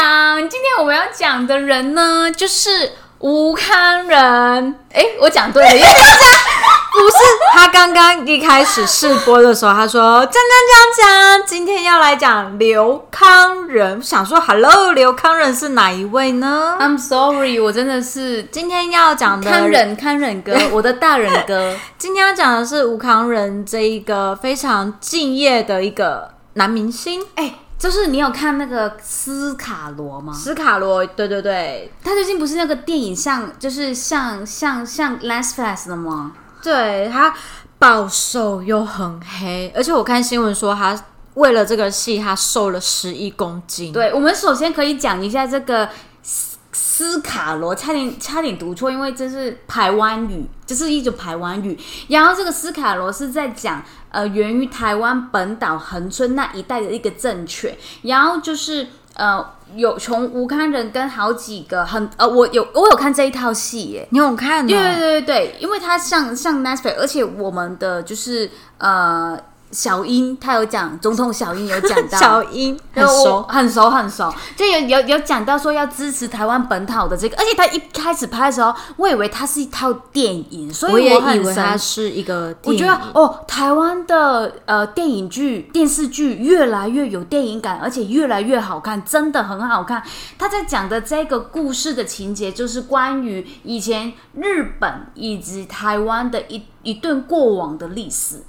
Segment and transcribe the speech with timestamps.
[0.00, 4.74] 讲，今天我们要讲的人呢，就是吴康仁。
[4.94, 7.16] 哎，我讲对了，因为不是
[7.52, 14.02] 他刚刚一开始试播的时候，他说讲讲讲讲，今天要来讲刘康仁。
[14.02, 21.76] 想说，Hello，刘康仁是哪一位呢？I'm sorry，我真的是今天要讲的康仁，康仁哥， 我的大人哥。
[21.98, 27.22] 今天要讲的是吴康仁这一个非常敬业的一个男明星。
[27.34, 27.52] 哎。
[27.80, 30.34] 就是你有看那个斯卡罗吗？
[30.34, 36.32] 斯卡罗，对对对，他最近不是那个电影像，就是像像像 Last Fast 的吗？
[36.62, 37.34] 对他
[37.78, 43.94] 暴瘦又很黑，而且我看新闻说他为了这个戏，他瘦了十一公斤。
[43.94, 45.88] 对，我们首先可以讲一下这个
[46.22, 51.78] 斯斯卡罗，差点差点读错，因为这是台湾语，这是一种台湾语。
[52.08, 53.82] 然后这个斯卡罗是在讲。
[54.10, 59.44] 呃，源于台湾本岛恒春那一带的一个政权，然后就是呃，
[59.74, 64.66] 有从吴康仁跟好几个很呃，我有我有看这一套戏耶，你有看？
[64.66, 69.38] 对对对对，因为它像像 Netflix，而且我们的就是呃。
[69.70, 82.54] 小英他有讲，总统小英有讲到， 小英很熟很熟很熟，就有有有讲到说要支持台湾本土的这个，而且他一开始拍的时候，我以为它是一套电影，所以我也以为它是一个。
[82.64, 90.02] 我觉得哦，台湾的呃电影剧电视剧越来越有电影感，而且越来越好看，真的很好看。
[90.38, 98.42] 他在讲的这个故事的情节，就是关于以前日本以及台湾的一一段过往的历史。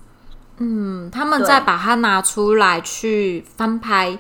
[0.64, 4.20] 嗯，他们再把它拿出来去翻拍，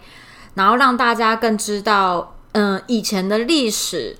[0.56, 4.17] 然后让大家更知道嗯以前的历史。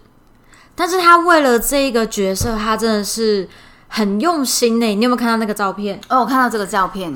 [0.76, 3.50] 但是他为了这个角色，他真的是
[3.88, 4.86] 很用心呢。
[4.86, 6.00] 你有没有看到那个照片？
[6.10, 7.12] 哦，我看到这个照片，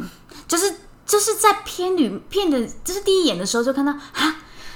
[0.48, 0.74] 就是
[1.06, 4.36] 就是在片里片的，就是第一眼的时候就看到啊。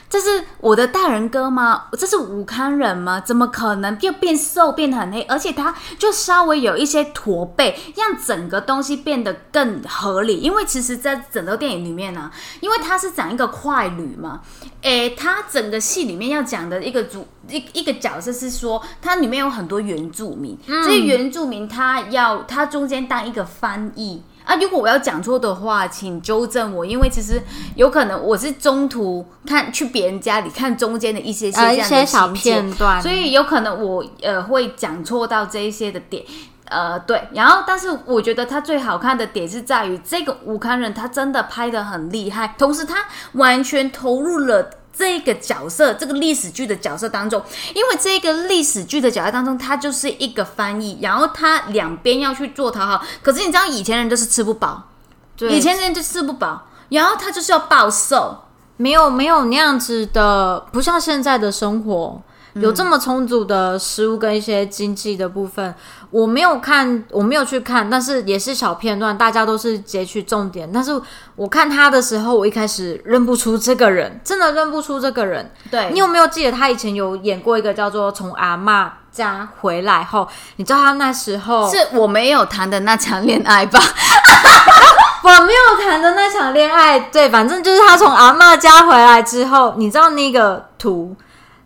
[0.10, 1.84] 这是我的大人哥吗？
[1.92, 3.22] 这是武康人吗？
[3.22, 5.22] 怎么可能又变瘦变得很黑？
[5.30, 10.40] 而且他就稍微有一些驼背，让整个东西变得更合理。
[10.40, 14.42] 因为其实，在整个电影里面呢，因为他是讲一个快旅嘛，
[14.82, 24.22] 诶，他整个戏里面要讲的一个主一一个角色是说，它里面有很多原住民，这些原住民他要他中间当一个翻译。
[24.46, 27.40] 啊，如果我要讲错的话，请纠正我，因为其实
[27.76, 36.24] 有可能我是中途看去别人家里看中间的一些些一些小片段，所以有可能我呃会讲错到这一些的点，
[36.70, 44.70] 呃对，然后但是我觉得他最好看的点是在于这个武康人他真的拍的很厉害，同时他完全投入了。
[44.92, 47.42] 这个角色，这个历史剧的角色当中，
[47.74, 53.02] 因为这个历史剧的角色当中，他就是一个翻译，然后他两边要去做讨好。
[53.24, 54.90] 可是你知道，以前人就是吃不饱，
[55.38, 58.44] 以前人就吃不饱，然后他就是要暴瘦，
[58.76, 62.22] 没有没有那样子的，不像现在的生活。
[62.54, 65.74] 有这么充足的食物跟一些经济的部分，
[66.10, 70.70] 我没有看，我没有去看，但是也是小片段，大家都是截取重点。
[70.74, 71.00] 但是
[71.36, 75.52] 我看他的时候，我一开始认不出这个人，真的认不出这个人。
[75.70, 80.22] 对你有没有记得他以前有演过一个叫做《从阿妈家回来后》？
[80.56, 83.80] 你知道他那时候是我没有谈的那场恋爱吧？
[85.22, 91.16] 我没有谈的那场恋爱，对，反正就是他从阿妈家回来之后，你知道那个图？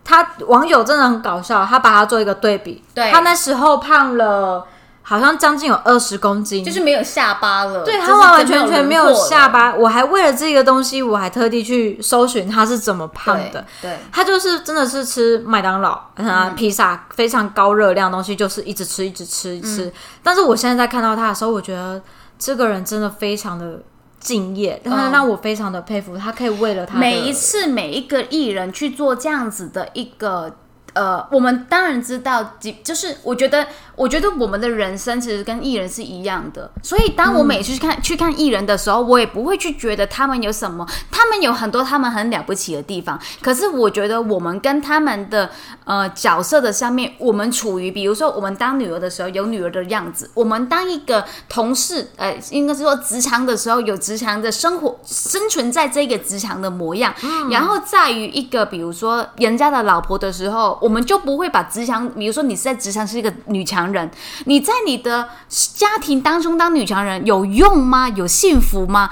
[0.03, 2.83] 他网友真的很搞笑，他把他做一个对比。
[2.93, 4.65] 对，他那时候胖了，
[5.01, 7.83] 好像将近有二十公斤，就是没有下巴了。
[7.83, 9.73] 对他完完全全没有下巴。
[9.73, 13.65] 我还为了这个东西，我还特地去搜寻他是怎么胖的。
[13.81, 19.91] 对，他就是真的是吃麦当劳啊、披萨，非常高热量的东西，就是一直吃，一直吃一，吃。
[20.21, 22.01] 但是我现在在看到他的时候，我觉得
[22.37, 23.79] 这个人真的非常的。
[24.23, 30.55] 敬业，他让我非常的佩服，他可以为了他每一次每一个艺人去做这样子的一个。
[30.93, 33.65] 呃，我们当然知道，就是我觉得，
[33.95, 36.69] 我觉得我们的人生其实跟艺人是一样的。
[36.83, 43.19] 所以，当我每次去看去看艺人的时候，我也不会去觉得他们有什么，他们有很多他们很了不起的地方。
[43.41, 45.49] 可是，我觉得我们跟他们的
[45.85, 57.11] 呃角色的上面，我们处于，比如说，我们当女儿的时候有女儿的样子，我们当一个同事，呃，应该是说职场的时候有职场的生活，生存在这个职场的模样。
[57.49, 60.77] 然后，在于一个比如说人家的老婆的时候。
[60.83, 64.11] 我们就不会把职场，比如说你是在职场是一个女强人，
[64.47, 68.09] 你在你的家庭当中当女强人有用吗？
[68.09, 69.09] 有幸福吗？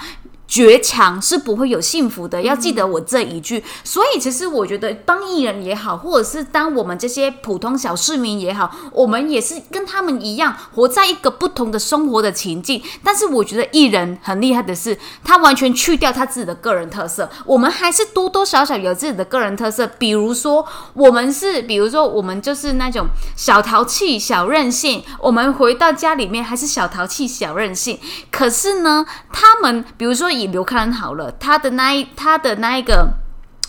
[0.52, 2.42] 绝强是不会有幸福的。
[2.42, 3.64] 要记得我这一句。
[3.86, 12.84] 所以，其实我觉得当艺人也好，或者是当我们这些普通小市民也好，我们也是跟他们一样，活在一个不同的生活的情境。
[13.02, 17.30] 但是，我觉得艺人很厉害的是，他完全去掉他自己的个人特色。
[17.46, 19.88] 我们还是多多少少有自己的个人特色。
[19.98, 23.08] 比如说，我们是，比如说，我们就是那种
[23.38, 25.02] 小淘气、小任性。
[25.20, 27.98] 我们回到家里面还是小淘气、小任性。
[28.30, 33.08] 可是呢，他们比如说以刘康好了，他的那一他的那一个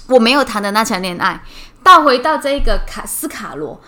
[0.08, 1.42] 我没有谈的那场恋爱，
[1.82, 3.80] 倒回到这个卡斯卡罗，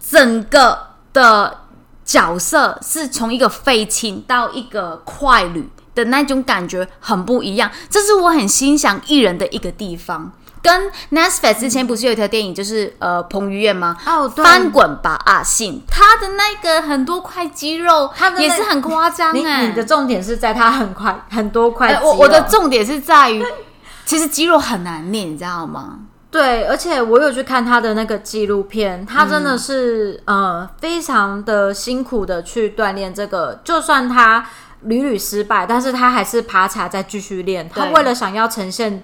[0.00, 1.62] 整个的
[2.04, 10.32] 角色是从一个废青到一个快女的那种感觉很不一样，这是我很欣赏艺人的一个地方。
[10.62, 13.96] 跟 n e s f e t 之前不是有一条电影，就是呃彭于晏吗？
[14.06, 19.66] 哦，对，翻滚吧阿信，他的那个很多块肌肉，他的也是很夸张 你哎。
[19.66, 23.44] 你的重点是在他很快 很多块肌肉、呃我我的重点是在于，
[24.04, 26.00] 其实肌肉很难练，你知道吗？
[26.30, 34.46] 对，而且我有去看他的那个纪录片，他真的是、呃非常的辛苦的去锻炼这个，就算他
[34.82, 37.68] 屡屡失败，但是他还是爬起来再继续练。
[37.68, 39.02] 他对为了想要呈现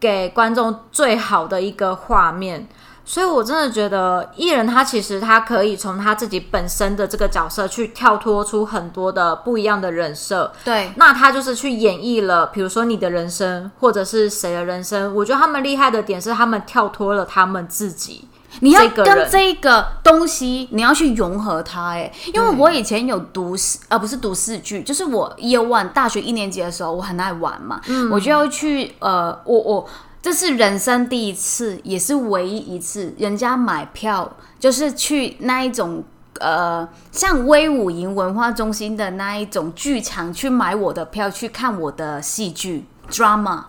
[0.00, 2.68] 给观众最好的一个画面。
[3.04, 15.14] 所以，我真的觉得艺人他其实他可以从他自己本身的这个角色去跳脱出很多的不一样的人设，对，那他就是去演绎了，比如说你的人生，或者是谁的人生。
[15.14, 18.28] 我觉得他们厉害的点是，他们跳脱了他们自己。
[18.60, 21.90] 你要跟这个东西，你要去融合它。
[21.90, 29.86] 哎，因为我以前有读四，呃，不是读四句，就是我 year one 大学一年级的时候，我很爱玩嘛，我就要去，呃，我我
[30.20, 36.04] 这是人生第一次，也是唯一一次，人家买票就是去那一种。
[36.40, 43.60] 呃，像威武营文化中心的那一种剧场去买我的票去看我的戏剧 drama，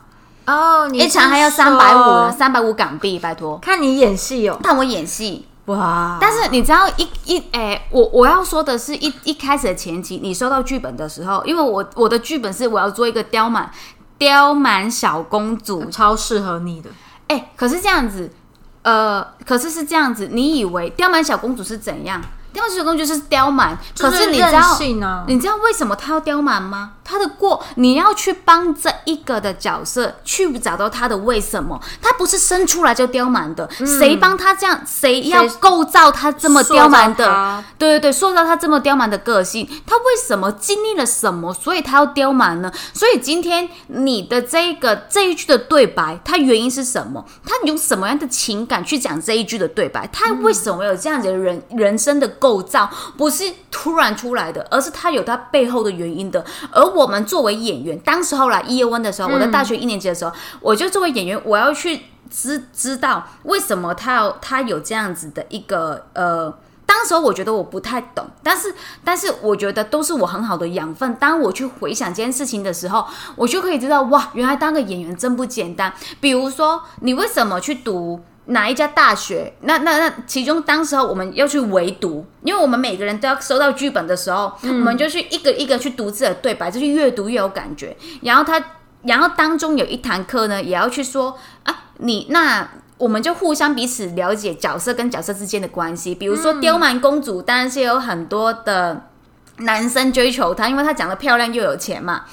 [0.49, 5.45] 哦，你一场还要三百五呢，三百五港币，拜托，看你演戏哦，看我演戏。
[5.65, 6.17] 哇！
[6.19, 13.69] 但是你知道一一诶、我我要说的是一一开始的前期，你收到剧本的时候，因为我我的剧本是我要做一个刁蛮
[14.17, 16.89] 刁蛮小公主，超适合你的，
[17.27, 18.31] 哎、可是这样子，
[18.81, 22.19] 呃，可是是这样子，你以为刁蛮小公主是怎样？
[22.53, 26.93] 刁蛮小公主就是刁蛮，可是你知道啊你知道为什么他要刁蛮吗？
[27.03, 33.67] 他的过，你要去帮这一个的角色去找到他的为什么，他不是生出来就刁蛮的，
[33.99, 37.63] 谁帮他这样，谁要构造他这么刁蛮的？
[37.79, 42.71] 对对对，塑造他这么刁蛮的个性，他为什么经历了什么，所以他要刁蛮呢？
[42.93, 47.25] 所以今天你的这个这一句的对白，它原因是什么？
[47.43, 50.07] 他用什么样的情感去讲这一句的对白？
[50.13, 52.89] 他为什么有这样子的人人生的构造？
[53.17, 56.43] 不是突然出来的，而是它有它背后的原因的。
[56.71, 60.31] 而我们作为演员，当时候来一 year one 的时候，我在大学一年级的时候，
[60.61, 66.53] 我就作为演员，我要去知知道为什么他要他有这样子的一个呃。
[66.85, 71.13] 当时候我觉得我不太懂，但是但是我觉得都是我很好的养分。
[71.15, 73.05] 当我去回想这件事情的时候，
[73.35, 75.93] 我就可以知道哇，原来当个演员真不简单。
[76.19, 78.19] 比如说，你为什么去读
[78.49, 79.51] 哪一家大学？
[79.61, 87.97] 那那那其中当时候我们要去围读，因为我们每个人都要收到剧本的时候，我们就去一个一个去读自己的对白，就去越读越有感觉。
[88.21, 88.61] 然后他，
[89.03, 92.69] 然后当中有一堂课呢，也要去说啊，你那。
[92.99, 99.05] 我们就互相彼此了解角色跟角色之间的关系，比如说刁蛮公主，当然是有很多的
[99.59, 102.25] 男生追求她，因为她长得漂亮又有钱嘛。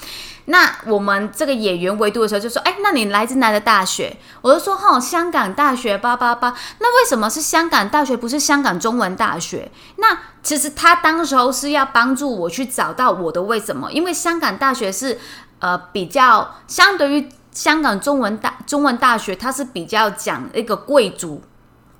[0.46, 9.70] 那我们这个演员维度的时候就说：“哎，那你来自哪个大学？”我就说：“哈，香港大学八八八。”那为什么是香港大学，不是香港中文大学？
[9.96, 15.18] 那其实他当时候是要帮助我去找到我的为什么，因为香港大学是
[15.58, 21.42] 呃比较相对于香港中文大中文大学，它是比较讲一个贵族，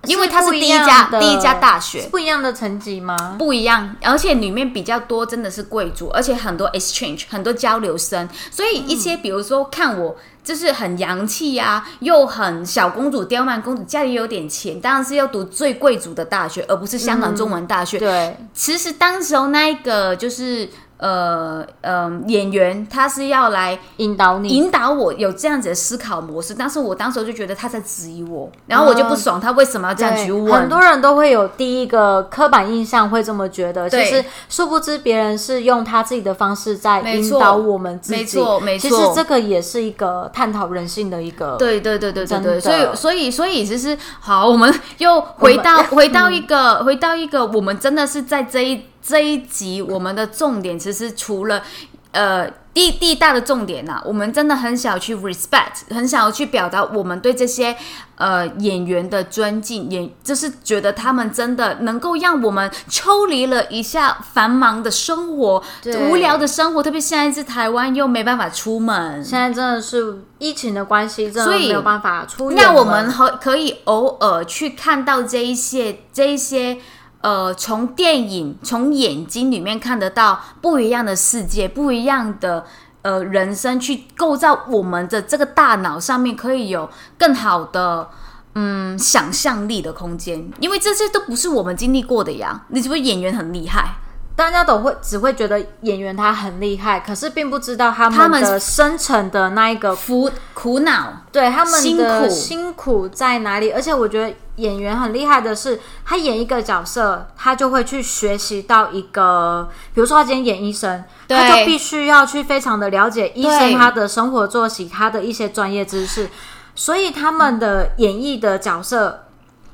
[0.06, 2.08] 因为它是第一家第一家大学是。
[2.08, 3.36] 不一样的层级吗？
[3.38, 17.98] 不一样，而且里面比较多真的是贵族，而且很多 exchange 很多交流生，所以一些比如说看我就是很洋气呀、又很小公主、刁蛮公主，家里有点钱，当然是要读最贵族的大学，而不是香港中文大学。
[17.98, 24.48] 对，其实当时候那一个就是呃呃演员，他是要来引导你。
[24.48, 30.52] 引导我有这样子的思考模式，但是我当时候就觉得他在质疑我，然后我就不爽，他为什么要这样去对问？
[30.52, 33.88] 很多人都会有第一个刻板印象，会这么觉得。
[33.90, 38.20] 其对实殊不知别人是用他自己的方式在引导我们自己。
[38.20, 41.56] 没错没错其实这个也是一个探讨人性的一个。
[41.56, 51.62] 对对对对对所以所以所以其实好，我们又回到回到一个回到一个，我们真的是在这一这一集，我们的重点其实除了
[52.10, 57.76] 呃第第一大的重点呐、我们真的很想要去 respect，很想要去表达我们对这些
[58.16, 76.78] 呃演员的尊敬，演就是觉得他们真的能够让我们抽离了一下繁忙的生活、对无聊的生活，特别现在是台湾又没办法出门，现在真的是疫情的关系，真的没有办法出那我们可可以偶尔去看到这一些这一些。
[77.26, 82.64] 呃，从电影、从眼睛里面看得到不一样的世界，不一样的
[83.02, 88.08] 呃人生，去构造我们的这个大脑上面可以有更好的
[88.54, 92.62] 嗯想象力的空间，因为这些都不是我们经历过的呀。
[92.68, 93.96] 你是不是演员很厉害？
[94.36, 102.28] 大家都会只会觉得演员他很厉害，可是并不知道他他们们的深层的那一个苦苦恼，对他们辛的苦。
[102.28, 103.72] 辛苦在哪里？
[103.72, 116.28] 而且我觉得演员很厉害的是，他演一个角色，他就会去学习到一个，比如说他今天演医生，他就必须要去非常的了解医生他的生活作息，他的一些专业知识，
[116.74, 119.25] 所以他们的演绎的角色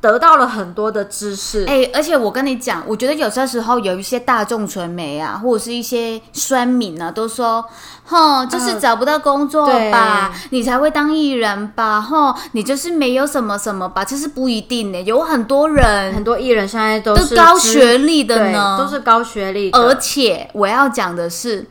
[0.03, 1.65] 得到了很多的知识。
[1.65, 7.65] 哎、而且我跟你讲，我觉得有些时候有一些大众传媒啊，或者是一些酸民啊，都说，
[8.05, 21.65] 哼，就是找不到工作吧，你才会当艺人吧，哼，你就是没有什么什么吧，其实不一定呢，有很多人很多艺人现在都都是高学历的呢，都是高学历，而且我要讲的是，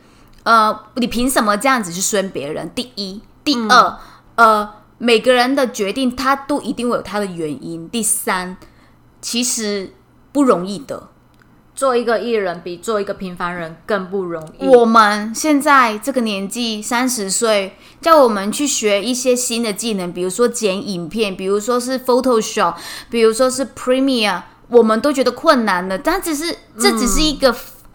[0.44, 2.70] 呃，你凭什么这样子去酸别人？
[2.74, 3.98] 第一，第二，
[4.36, 4.68] 呃，
[5.04, 7.88] 每个人的决定他都一定会有他的原因。
[7.88, 8.56] 第三，
[9.20, 9.94] 其实
[10.30, 11.08] 不容易的。
[11.74, 14.64] 做一个艺人比做一个平凡人更不容易。
[14.68, 22.76] 我们现在这个年纪，三十岁，叫我们去学一些新的技能，比如说剪影片，比如说是 Photoshop，
[23.10, 25.98] 比如说是 Premiere，我们都觉得困难的。
[25.98, 27.52] 但只是这只是一个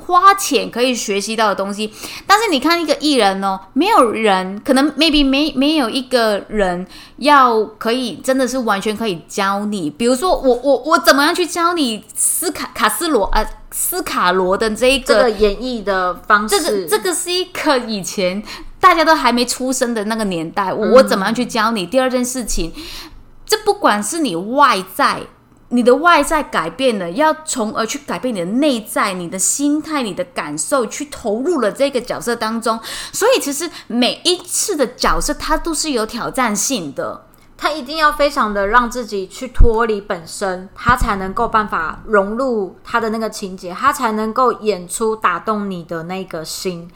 [0.07, 1.93] 花钱可以学习到的东西。
[2.25, 6.87] 但是你看一个艺人哦，没有人可能 maybe 没没有一个人
[7.17, 9.89] 要可以真的是完全可以教你。
[9.89, 18.41] 比如说我我我怎么样去教你斯卡卡斯罗啊斯卡罗的这一这个演绎的方式这，个这个是一个以前
[18.79, 21.85] 大家都还没出生的那个年代，我我怎么样去教你？
[21.85, 22.71] 第二件事情，
[23.45, 25.21] 这不管是你外在。
[25.69, 32.79] 你的外在改变了，要从而去改变你的内在、你的心态、你的感受，去投入了这个角色当中。
[33.11, 37.25] 所以，其实每一次的角色，它都是有挑战性的。
[37.57, 46.87] 他一定要非常的让自己去脱离本身，他才能够办法融入他的那个情节，他才能够演出打动你的那个心。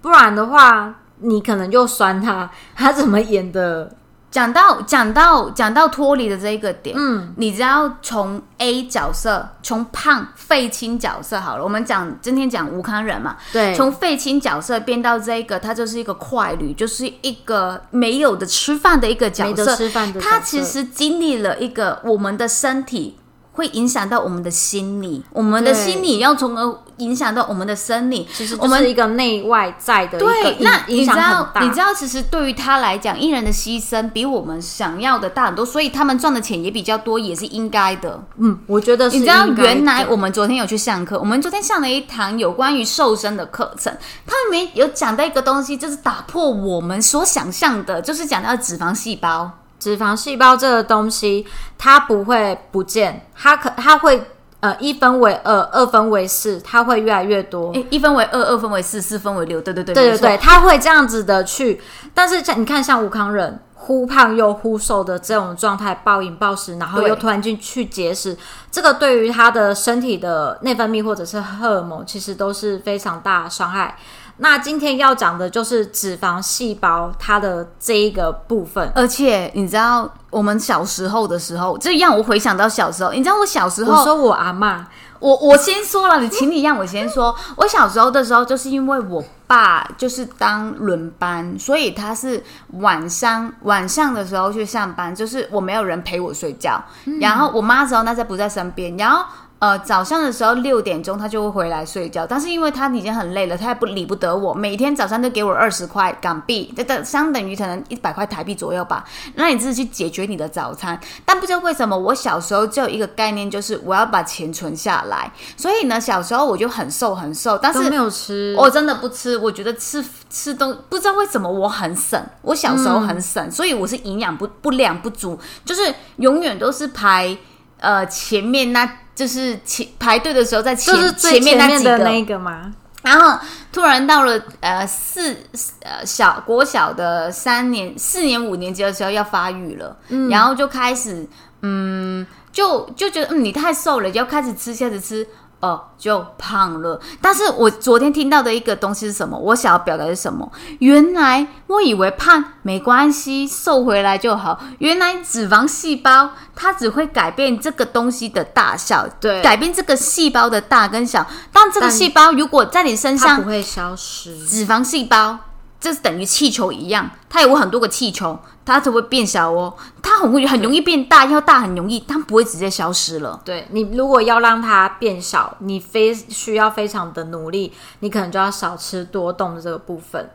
[0.00, 3.92] 不然的话，你可能就酸他，他怎么演的？
[4.36, 19.74] 讲到讲到讲到脱离的这一个点，嗯，你只要从 A 角色，从胖废青角色好了，我们讲今天讲吴康仁嘛，对，从废青角色变到这个，他就是一个快旅，就是一个没有的吃饭的一个角没得色。
[19.74, 23.16] 吃饭的角色，他其实经历了一个我们的身体
[23.56, 28.28] 会影响到我们的心理，我们的心理要从而影响到我们的生理。
[28.32, 31.52] 其实我们是一个内外在的对，那影你知道。
[31.60, 38.22] 你知道，其实对于他来讲，艺人的牺牲比我们想要的大很多，所以他们赚的钱也比较多，也是应该的。
[38.38, 43.96] 嗯，我觉得是你知道，原来我们昨天有去上课，我们昨天上了一堂有关于瘦身的课程，
[44.26, 49.50] 它里面有讲到一个东西，就是打破我们所想象的，就是讲到脂肪细胞。
[49.78, 54.30] 脂肪细胞这个东西，它不会不见，它可它会
[54.60, 57.72] 呃一分为二，二分为四，它会越来越多。
[57.72, 61.80] 诶一分为二，二分为四，四分为六，对对对，对对对，它会这样子的去，
[62.14, 68.36] 但是像你看，像吴康仁忽胖又忽瘦的这种状态，暴饮暴食，然后又突然间去节食，
[68.70, 73.96] 这个对于他的身体的内分泌或者是荷尔蒙，其实都是非常大的伤害。
[74.38, 78.92] 那今天要讲的就是脂肪细胞它的这一个部分。
[78.94, 83.12] 而且你知道，我们小时候的时候，这让我回想到小时候。
[83.12, 84.86] 你知道我小时候，我说我阿妈，
[85.20, 87.34] 我我先说了，你请你让我先说。
[87.56, 96.78] 我小时候的时候，就是因为我爸就是当轮班，所以他是晚上晚上的时候去上班，就是我没有人陪我睡觉。
[97.20, 99.24] 然后我妈的时候那在不在身边，然后。
[99.58, 109.02] 呃，早上的时候六点钟他就会回来睡觉，但是因为他已经很累了，他也不理不得我，每天早上都给我二十块港币，这等相等于可能一百块台币左右吧，
[109.34, 111.00] 那你自己去解决你的早餐。
[111.24, 127.34] 但不知道为什么，我小时候就有一个概念，就是我要把钱存下来，所以呢，小时候我就很瘦很瘦，但是都没有吃，我真的不吃，我觉得吃吃东不知道为什么我很省，我小时候很省，所以我是营养不不良不足，就是永远都是排
[127.80, 128.86] 呃前面那，
[129.16, 132.72] 就是前排队的时候在前就是前面那几个前面那个嘛。
[133.02, 133.38] 然后
[133.72, 135.36] 突然到了呃四
[135.80, 139.96] 呃小国小的三年四年五年级的时候要发育了，
[140.30, 141.26] 然后就开始
[141.62, 145.26] 嗯就就觉得嗯你太瘦了，就要开始吃开始吃。
[145.60, 147.00] 哦，就胖了。
[147.20, 149.38] 但是我昨天听到的一个东西是什么？
[149.38, 150.50] 我想要表达的是什么？
[150.80, 154.60] 原来我以为胖没关系，瘦回来就好。
[154.78, 161.26] 原来脂肪细胞它只会改变这个东西的大小，对改变这个细胞的大跟小。
[161.52, 164.38] 但这个细胞如果在你身上它不会消失。
[164.46, 165.38] 脂肪细胞，
[165.78, 169.74] 这是等于气球一样，它有很多个气球，它才会变小哦。
[170.02, 173.40] 它很会很容易变大，要大很容易，但不会直接消失了。
[173.44, 180.30] 对你如果要让它变小，你非需要非常的努力，你可能就要少吃多动这个部分。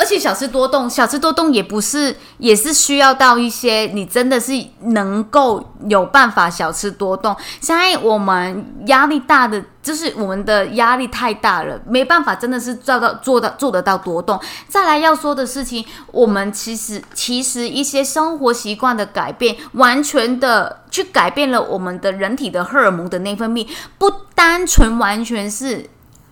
[0.00, 4.52] 而且小吃多动，小吃多动也不是，也是需要到一些你真的是
[4.84, 7.36] 能够有办法小吃多动。
[7.60, 14.40] 现在我们压力大的，就是我们的压力太大了，没办法，真的是做到做到做得到多动。
[14.66, 25.90] 再来要说的事情，我们其实其实一些生活习惯的改变，完全的去改变了我们的人体的荷尔蒙的内分泌，不单纯完全是。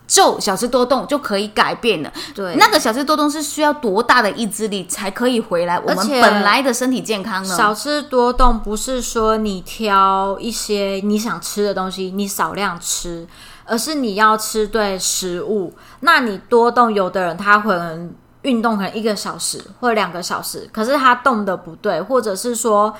[0.08, 2.12] 就小吃多动就可以改变了。
[2.34, 7.56] 对那个小吃多动是需要多大的意志力才可以回来我们本来的身体健康呢？
[7.56, 13.28] 少吃多动不是说你挑一些你想吃的东西，你少量吃，
[13.64, 15.74] 而是你要吃对食物。
[16.00, 18.12] 那你多动，有的人他可能
[18.42, 22.92] 运动可能一个小时或者两个小时，可是他动的不对，或者是说。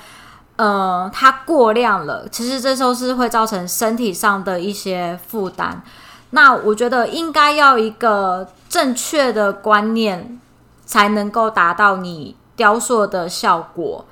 [0.55, 5.81] 呃，他过量了，其实这时候是会造成身体上的一些负担。
[6.31, 10.39] 那我觉得应该要一个正确的观念，
[10.85, 14.05] 才能够达到你雕塑的效果。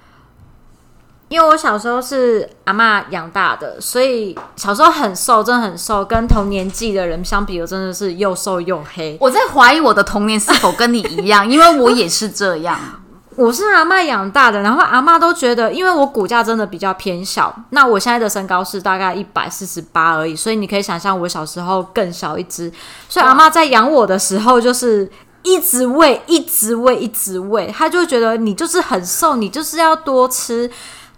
[1.29, 9.17] 因为我小时候是阿嬷养大的，所以小时候很瘦，真的很瘦，跟同年纪的人相比，我真的是又瘦又黑。
[9.19, 12.79] 我在怀疑我的童年是否跟你一样，因为我也是这样。
[13.37, 22.73] 我是阿嬷养大的，然后阿嬷都觉得，因为我骨架真的比较偏小，那我现在的身高是大概一百四十八而已，所以你可以想象我小时候更小一只，
[23.07, 25.07] 所以阿嬷在养我的时候就是
[25.43, 30.69] 一直喂，一直喂，一直喂，她就觉得你就是很瘦，你就是要多吃。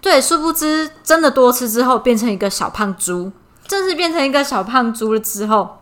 [0.02, 3.32] 对，殊不知真的多吃之后变成一个小胖猪，
[3.66, 5.78] 正式变成一个小胖猪了之后，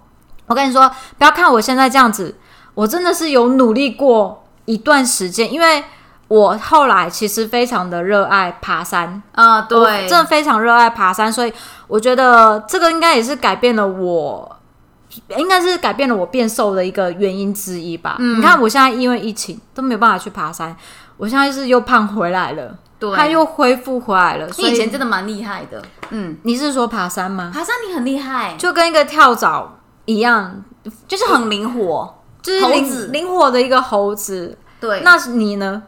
[0.45, 2.36] 我跟你说，不要看我现在这样子，
[2.76, 5.84] 我真的是有努力过一段时间，因为
[6.28, 11.54] 我后来其实非常的热爱爬山，啊、对真的非常热爱爬山，所以
[11.88, 14.58] 我觉得这个应该也是改变了我，
[15.38, 18.18] 应该是改变了我变瘦的一个原因之一吧。
[18.20, 20.76] 你看我现在因为疫情都没有办法去爬山，
[21.16, 24.52] 我现在是又胖回来了，对，它又恢复回来了。
[24.52, 25.82] 所你以以前真的蛮厉害的。
[26.10, 27.52] 嗯，你是说爬山吗？
[27.54, 30.62] 爬山你很厉害，就跟一个跳蚤一样，
[31.08, 32.16] 就是很灵活。
[32.40, 34.58] 就是灵猴子灵活的一个猴子。
[34.80, 35.82] 对，那你呢？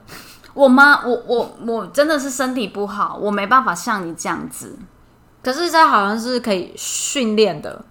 [0.59, 4.77] 我妈，我我我真的是身体不好，我没办法像你这样子。
[5.41, 7.85] 可是这好像是可以训练的。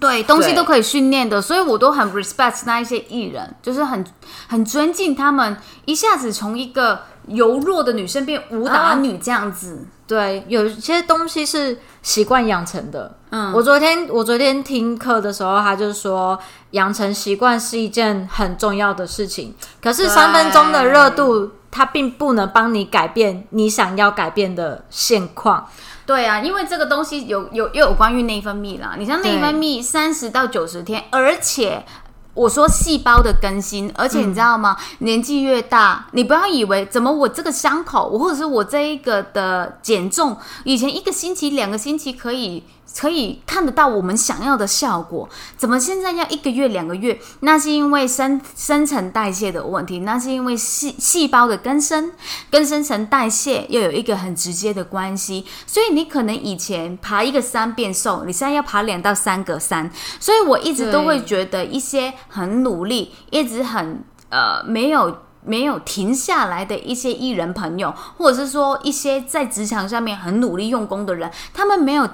[0.00, 4.02] 对，东西都可以训练的，所以我都很 respect 那一些艺人，就是很
[4.46, 9.84] 很尊敬他们，一下子从一个柔弱的女生变武打女这样子。
[10.06, 13.16] 对，有些东西是习惯养成的。
[13.30, 16.38] 嗯我昨天我昨天听课的时候，他就说
[16.70, 19.54] 养成习惯是一件很重要的事情。
[19.82, 25.68] 可是三分钟的热度，它并不能帮你改变你想要改变的现况。
[26.06, 28.94] 对啊，因为这个东西有有又有关于内分泌啦。
[28.98, 31.84] 你像内分泌三十到九十天，而且
[32.34, 34.76] 我说细胞的更新，而且你知道吗？
[35.00, 42.64] 年纪越大，你不要以为怎么我这个伤口，或者是我这一个的减重，以前一个星期、两个星期可以。
[42.96, 47.18] 可以看得到我们想要的效果，怎么现在要一个月、两个月？
[47.40, 52.12] 那是因为生新陈代谢的问题，那是因为细细胞的更生
[52.50, 55.44] 跟新陈代谢又有一个很直接的关系。
[55.66, 59.90] 所以你可能以前爬一个山变瘦，你现在要爬两到三个山。
[60.18, 65.18] 所以我一直都会觉得一些很努力，一直很呃没有。
[65.44, 72.06] 没有停下来的一些艺人朋友，或者是说一些在职场上面很努力用功的人，他们没有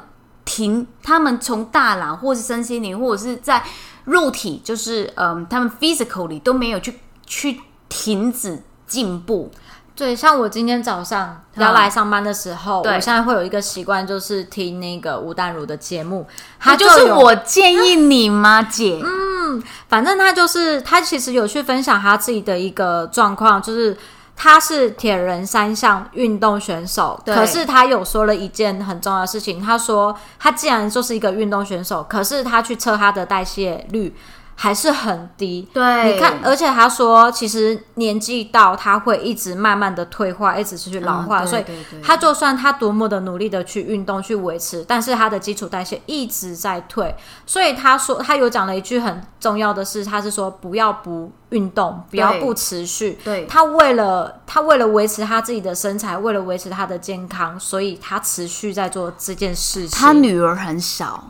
[0.45, 3.63] 停，他们从大脑或是身心灵，或者是在
[4.05, 9.51] 肉体，就是嗯，他们 physically 都没有去去停止进步。
[9.97, 16.27] 对，像我今天早上要来上班的时候，对我现在会有一个习惯，就是听那个吴淡如的节目，
[16.59, 19.01] 他他就是我建议你吗， 姐？
[19.05, 23.97] 嗯反正他就是他其实有去分享他自己的一个状况，就是
[24.37, 34.14] 他是铁人三项运动选手，可是他有说了一件很重要的事情，他说他既然就是一个运动选手，可是他去测他的代谢率
[34.57, 35.69] 还是很低。
[35.73, 41.64] 对，你看，而且他说，其实年纪到，他会一直慢慢的退化，一直去老化，嗯对所以
[42.03, 47.14] 他就算他多么的努力的去运动去维持，但是他的基础代谢一直在退，
[47.47, 53.19] 所以他说他有讲了一句很重要的事，他是说不要不运动，不要不持续。
[53.25, 59.99] 对他为了他为了维持他自己的身材，为了维持他的健康，所以他持续在做这件事情。
[59.99, 61.27] 他女儿很少，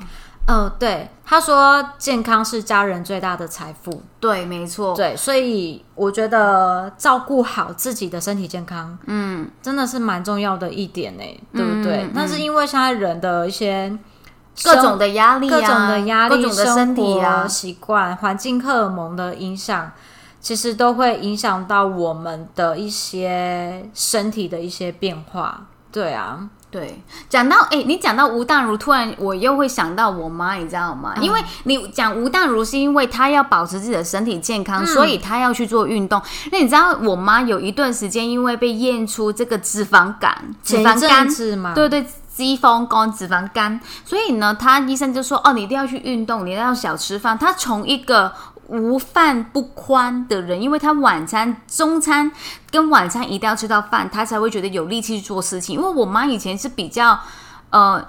[0.46, 4.02] 嗯、对，他说健康是家人最大的财富。
[4.20, 12.02] 对，没错，对，所以我觉得照顾好自己的身体健康，嗯，真的是蛮重要的一点呢，对不对？
[12.04, 13.96] 嗯但是因为现在人的一些
[14.62, 19.90] 各种的压力、啊，各种的压力、各种的身体啊习惯、环境荷尔蒙的影响，
[20.40, 25.66] 其实都会影响到我们的一些身体的一些变化。
[25.90, 31.14] 对啊，对，讲到哎、你讲到吴淡如，突然我又会想到我妈，你知道吗？
[31.20, 36.20] 因为你讲吴淡如是因为她要保持自己的身体健康，所以她要去做运动。
[36.50, 42.04] 那你知道我妈有一段时间因为被验出这个脂肪肝、脂肪肝对对。
[42.34, 48.32] 肌风肝、脂肪肝，所以呢，他医生就说：“哦，你一定要去运动，你一定要少吃饭。”他从一个
[48.68, 52.30] 无饭不宽的人，因为他晚餐、中餐
[52.70, 55.76] 跟晚餐一定要吃到饭，他才会觉得有力气去做事情。
[55.76, 57.18] 因为我妈以前是比较
[57.70, 58.02] 呃，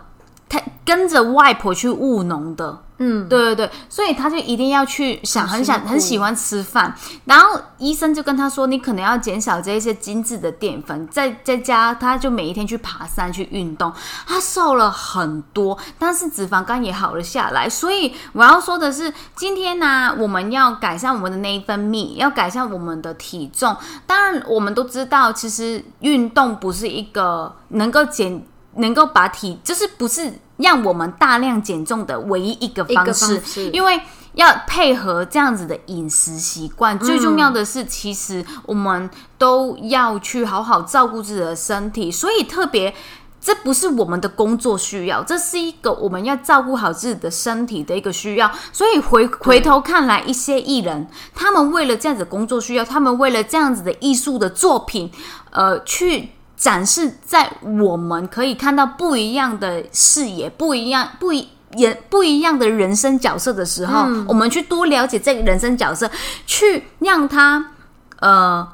[0.48, 6.95] 她跟着外婆去务农的，嗯，对对对，所以他就一定要去想，很想很喜欢吃饭。
[7.25, 13.91] 然后医生就跟他说，你可能要减少这一些精致的淀粉，在在家他就每一天去爬山去运动，
[14.25, 17.67] 他瘦了很多，但是脂肪肝也好了下来。
[17.69, 23.75] 所以我要说的是，今天呢、我们要改善我们的内分泌，要改善我们的体重。
[24.08, 28.41] 当然，我们都知道，其实运动不是一个能够减。
[28.75, 33.99] 能够把体就是不是让我们大量减重的唯一一个方式，方式因为
[34.33, 36.97] 要配合这样子的饮食习惯。
[36.99, 42.93] 最重要的是，其实我们都要去好好照顾自己的身体，所以特别。
[43.41, 48.51] 这不是我们的工作需要，这是一个我们要照顾好自己的身体的一个需要。
[48.71, 55.11] 所以回回头看来，一些艺人，他们为了这样子的工作需要，他们为了这样子的艺术的作品，
[55.51, 61.50] 呃，去展示在我们可以看到不一样的视野，不一样不一。
[61.76, 66.10] 也不一样的人生角色的时候，我们去多了解这个人生角色，
[66.46, 67.72] 去让他
[68.20, 68.65] 呃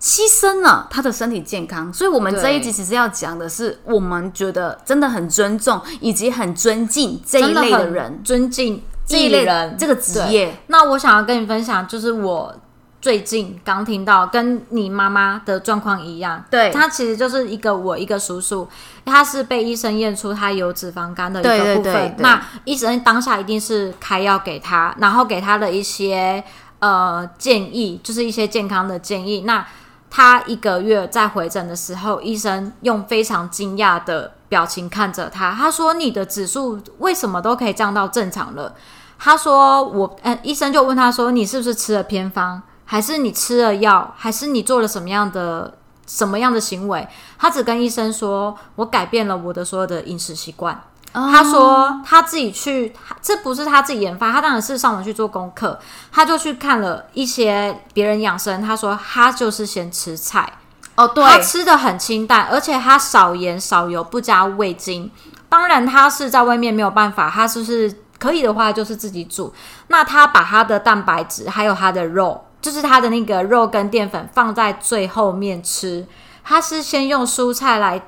[0.00, 1.92] 牺牲了他的身体健康。
[1.92, 10.54] 所以，我们这一集其实要讲的是，我们觉得真的很尊重以及很尊敬这一类的人，尊敬这一类人这个职业。
[10.68, 12.54] 那我想要跟你分享，就是我
[13.00, 18.68] 最近刚听到跟你妈妈的状况一样，对他其实就是一个我一个叔叔，
[19.04, 22.14] 他是被医生验出他有脂肪肝的一个部分。
[22.18, 26.44] 那医生当下一定是开药给他，然后给他的一些
[26.80, 29.42] 呃建议，就是一些健康的建议。
[29.42, 29.66] 那
[30.10, 38.74] 他一个月在回诊的时候，医生用非常惊讶的表情看着他，他说：“你的指数为什么都可以降到正常了？”
[39.18, 40.16] 他说：“我……
[40.22, 42.60] 呃，医生就问他说，你是不是吃了偏方，
[42.90, 45.72] 还是你吃了药，还是你做了什么样的
[46.08, 47.06] 什么样的行为？”
[47.38, 55.78] 他只跟医生说：“我改变了我的所有的饮食习惯。”他说他自己去，这不是他自己研发，他当然是上网去做功课，
[56.10, 58.60] 他就去看了一些别人养生。
[58.60, 60.52] 他说他就是先吃菜，
[60.96, 65.08] 哦，对，他吃的很清淡，而且他少盐少油，不加味精。
[65.48, 69.52] 当然，他是在外面没有办法，他就是可以的话就是自己煮。
[69.86, 76.06] 那他把他的蛋白质还有他的肉，就是他的那个肉跟淀粉放在最后面吃。
[76.42, 78.02] 他是先用蔬菜来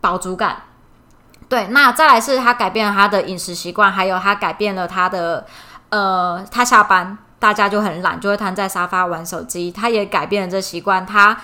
[0.00, 0.62] 饱足感。
[1.48, 5.46] 对，那再来是他改变了他的饮食习惯，还有他改变了他的
[5.90, 9.70] 呃，他下班大家就很懒，就会瘫在沙发玩手机。
[9.70, 11.40] 他也改变了这习惯，他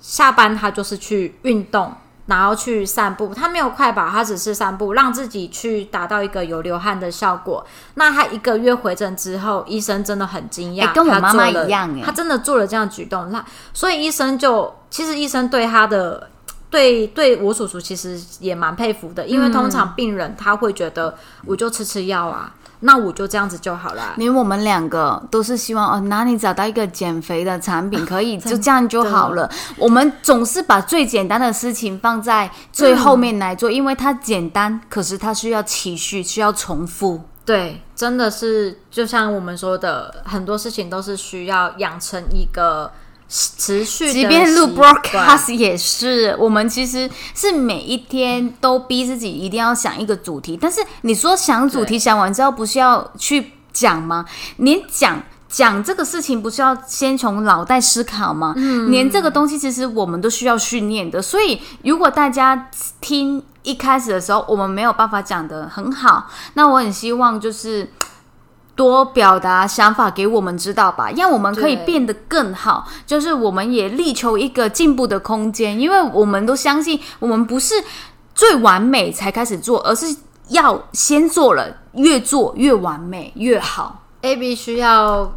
[0.00, 1.92] 下班他就是去运动，
[2.36, 3.34] 然后去散步。
[3.34, 7.64] 他没有快跑，他只是散步，让自己去达到一个有流汗的效果。
[7.94, 13.30] 那他一个月回诊之后，医生真的很惊讶，哎跟我妈妈一样哎他真的做了这样的举动。
[13.30, 16.28] 那所以医生就其实医生对他的。
[16.72, 21.14] 对，对我叔叔其实也蛮佩服的，因为通常病人他会觉得，
[21.44, 22.50] 我就吃吃药啊，
[22.82, 24.14] 那我就这样子就好了。
[24.16, 29.50] 连我们两个都是希望哦，哪里找到一个减肥的产品，可以就这样就好了。
[29.76, 37.20] 我们总是把最简单的事情放在最后面来做，因为它简单，可是它需要持续，需要重复。
[37.44, 42.90] 对，真的是就像我们说的，很多事情都是需要养成一个
[43.32, 50.58] 持续的即便录 broadcast 也是，我们其实是每一天都逼自己一定要想一个主题。
[50.60, 54.26] 但是你说想主题，想完之后不是要去讲吗？
[54.58, 58.52] 连讲讲这个事情，不是要先从脑袋思考吗？
[58.58, 61.22] 嗯，连这个东西其实我们都需要训练的。
[61.22, 62.68] 所以如果大家
[63.00, 67.90] 听一开始的时候，我们没有办法讲得很好，那我很希望就是。
[68.74, 72.88] 多表达想法给我们知道吧，让我们可以变得更好。
[73.06, 77.74] 就是我们也力求一个进步的空间，因为我们都相信，我们不是
[78.34, 80.16] 最完美才开始做，而是
[80.48, 84.02] 要先做了，越做越完美越好。
[84.22, 85.32] A B 需要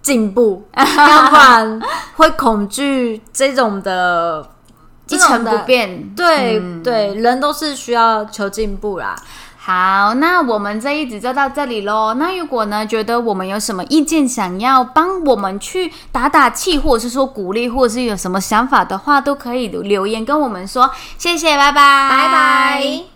[0.00, 0.84] 进步，要
[1.30, 1.82] 不然
[2.16, 4.48] 会恐惧这种的
[5.08, 5.58] 一成不。
[5.66, 6.14] 变。
[6.14, 9.16] 对、嗯对，人都是需要求进步啦。
[9.66, 12.12] 好，那我们这一集就到这里喽。
[12.18, 20.90] 那如果呢，觉得我们有什么意见，想要帮我们去打打气，或者是说鼓励，或者是有什么想法的话，都可以留言跟我们说。
[21.16, 23.13] 谢谢，拜拜，拜拜。